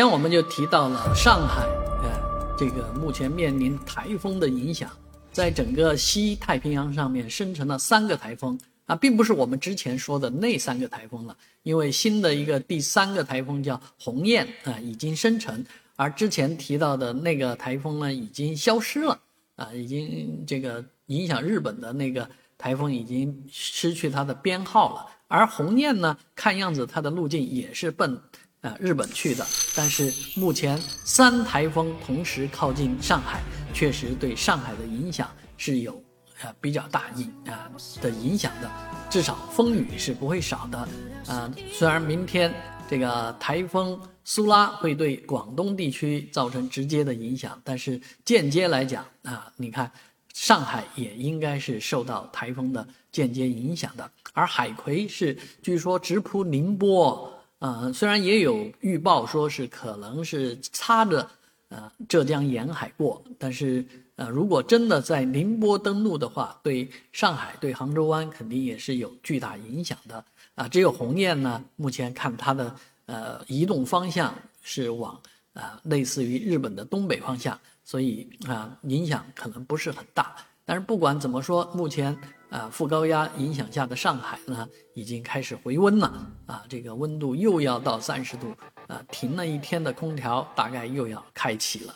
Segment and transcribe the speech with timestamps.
[0.00, 1.66] 今天我们就提到了上海，
[2.02, 4.90] 呃，这个目前面临台风的影响，
[5.30, 15.62] 在整个西太平洋上面生成了三个台风啊，并不是我们之前说的那三个台风了，因为新的一个第三个台风叫鸿雁啊，已经生成，
[15.96, 19.20] 而之前提到的那个台风呢，已经消失了
[19.56, 22.26] 啊，已经这个影响日本的那个
[22.56, 28.18] 台风已经失去它的编号了，而鸿雁呢，看样子它的路径也是奔。
[28.62, 33.40] 啊，日本去的，但是目前三台风同时靠近上海，
[33.72, 35.94] 确实对上海的影响是有
[36.42, 37.70] 啊比较大影啊
[38.02, 38.70] 的影响的，
[39.08, 40.78] 至少风雨是不会少的。
[41.26, 42.52] 啊，虽然明天
[42.86, 49.90] 这个台风苏拉会对广东地区造成直接的影响，但是间接来讲啊，你看
[50.34, 57.29] 上海也应该是受到台风的间接影响的，而海葵是据说直扑宁波。
[57.60, 61.30] 啊，虽然也有预报说是可能是擦着
[61.68, 63.84] 呃浙江沿海过，但是
[64.16, 70.66] 呃如果真的在宁波登陆的话，对上海、对杭州湾肯定也是有巨大影响的啊。
[70.66, 75.20] 只有鸿雁呢，目前看它的呃移动方向是往
[75.52, 80.34] 啊类似于日本的东北方向，所以啊影响可能不是很大。
[80.64, 82.16] 但是不管怎么说，目前
[82.50, 86.06] 啊副高压影响下的上海呢，已经开始回温了
[86.46, 88.54] 啊，这个温度又要到三十度
[88.88, 91.94] 啊，停了一天的空调大概又要开启了。